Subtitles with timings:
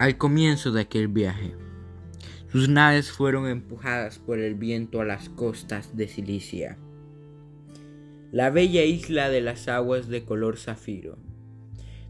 [0.00, 1.56] Al comienzo de aquel viaje,
[2.52, 6.78] sus naves fueron empujadas por el viento a las costas de Cilicia,
[8.30, 11.18] la bella isla de las aguas de color zafiro.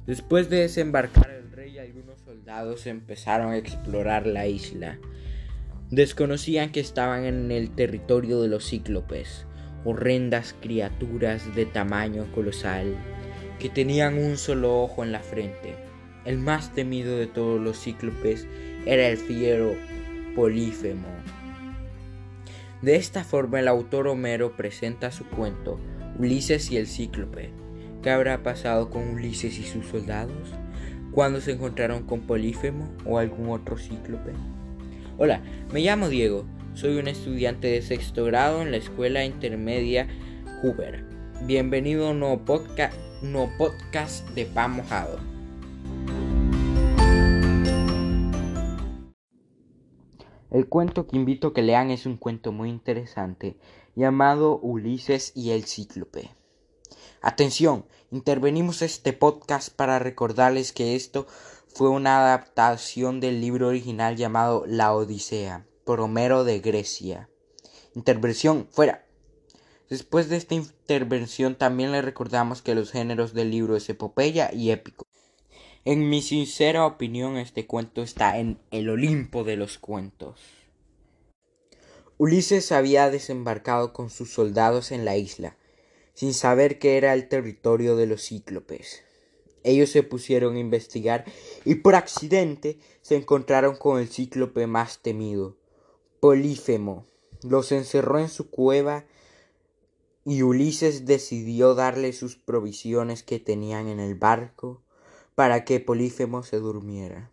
[0.06, 4.98] Después de desembarcar el rey algunos soldados empezaron a explorar la isla.
[5.90, 9.46] Desconocían que estaban en el territorio de los cíclopes,
[9.86, 12.94] horrendas criaturas de tamaño colosal,
[13.58, 15.87] que tenían un solo ojo en la frente
[16.24, 18.46] el más temido de todos los cíclopes
[18.86, 19.74] era el fiero
[20.34, 21.08] Polífemo.
[22.82, 25.80] De esta forma el autor Homero presenta su cuento
[26.18, 27.50] Ulises y el cíclope.
[28.02, 30.54] ¿Qué habrá pasado con Ulises y sus soldados?
[31.12, 34.32] cuando se encontraron con Polífemo o algún otro cíclope?
[35.16, 36.44] Hola, me llamo Diego,
[36.74, 40.06] soy un estudiante de sexto grado en la escuela intermedia
[40.62, 41.04] Hoover.
[41.42, 45.37] Bienvenido a un nuevo podcast, un nuevo podcast de Pan Mojado.
[50.50, 53.58] El cuento que invito a que lean es un cuento muy interesante
[53.94, 56.30] llamado Ulises y el Cíclope.
[57.20, 61.26] Atención, intervenimos este podcast para recordarles que esto
[61.66, 67.28] fue una adaptación del libro original llamado La Odisea, por Homero de Grecia.
[67.94, 69.04] Intervención fuera.
[69.90, 74.70] Después de esta intervención también le recordamos que los géneros del libro es epopeya y
[74.70, 75.07] épico.
[75.90, 80.38] En mi sincera opinión, este cuento está en el Olimpo de los cuentos.
[82.18, 85.56] Ulises había desembarcado con sus soldados en la isla,
[86.12, 89.02] sin saber que era el territorio de los cíclopes.
[89.64, 91.24] Ellos se pusieron a investigar
[91.64, 95.56] y por accidente se encontraron con el cíclope más temido,
[96.20, 97.06] Polífemo.
[97.42, 99.06] Los encerró en su cueva
[100.26, 104.82] y Ulises decidió darle sus provisiones que tenían en el barco
[105.38, 107.30] para que Polífemo se durmiera.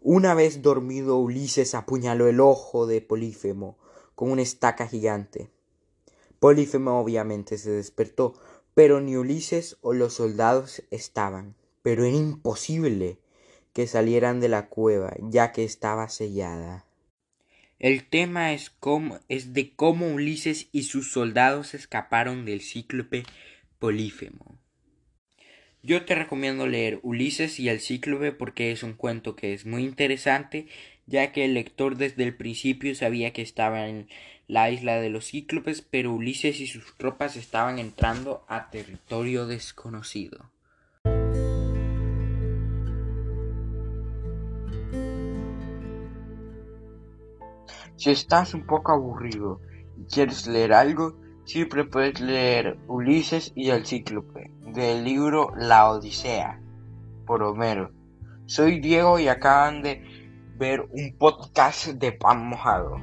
[0.00, 3.76] Una vez dormido Ulises apuñaló el ojo de Polífemo
[4.14, 5.50] con una estaca gigante.
[6.38, 8.34] Polífemo obviamente se despertó,
[8.74, 11.56] pero ni Ulises o los soldados estaban.
[11.82, 13.18] Pero era imposible
[13.72, 16.86] que salieran de la cueva, ya que estaba sellada.
[17.80, 18.76] El tema es,
[19.28, 23.24] es de cómo Ulises y sus soldados escaparon del cíclope
[23.80, 24.61] Polífemo.
[25.84, 29.82] Yo te recomiendo leer Ulises y el Cíclope porque es un cuento que es muy
[29.82, 30.68] interesante,
[31.06, 34.08] ya que el lector desde el principio sabía que estaba en
[34.46, 40.52] la isla de los Cíclopes, pero Ulises y sus tropas estaban entrando a territorio desconocido.
[47.96, 49.60] Si estás un poco aburrido
[49.98, 56.60] y quieres leer algo, siempre puedes leer Ulises y el Cíclope del libro La Odisea
[57.26, 57.90] por Homero.
[58.46, 60.02] Soy Diego y acaban de
[60.56, 62.96] ver un podcast de pan mojado.